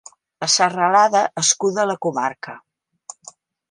La 0.43 0.47
serralada 0.53 1.21
escuda 1.43 1.87
la 1.93 1.99
comarca. 2.09 2.61